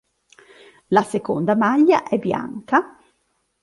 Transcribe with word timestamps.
La 0.87 1.03
seconda 1.03 1.55
maglia 1.55 2.01
è 2.07 2.17
bianca. 2.17 2.97